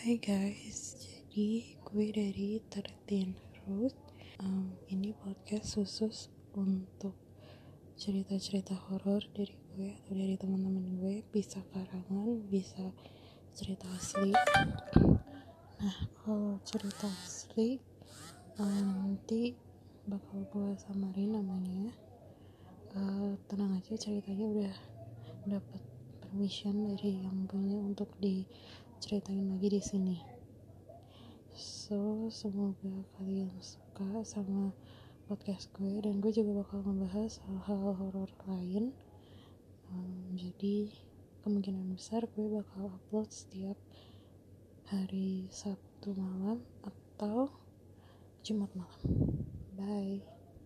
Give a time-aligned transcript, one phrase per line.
[0.00, 0.96] Hai guys,
[1.28, 3.36] jadi gue dari Tertin
[3.68, 3.92] Root
[4.40, 7.12] um, Ini podcast khusus untuk
[8.00, 11.20] cerita-cerita horor dari gue atau dari teman-teman gue.
[11.28, 12.96] Bisa karangan, bisa
[13.52, 14.32] cerita asli.
[15.84, 17.76] Nah, kalau cerita asli
[18.56, 19.52] um, nanti
[20.08, 21.92] bakal gue samarin namanya.
[22.96, 24.76] Uh, Tenang aja ceritanya udah
[25.44, 25.84] dapat
[26.24, 28.08] permission dari yang punya untuk
[29.00, 30.16] diceritain lagi di sini.
[31.56, 34.76] So semoga kalian suka sama
[35.24, 38.92] podcast gue dan gue juga bakal membahas hal-hal horor lain.
[39.88, 40.92] Um, jadi
[41.40, 43.80] kemungkinan besar gue bakal upload setiap
[44.92, 47.48] hari Sabtu malam atau
[48.44, 49.00] Jumat malam.
[49.80, 50.39] Bye.